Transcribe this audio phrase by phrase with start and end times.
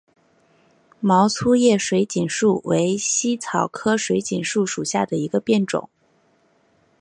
[0.99, 5.87] 毛粗叶水锦树为茜草科水锦树属下的一个变种。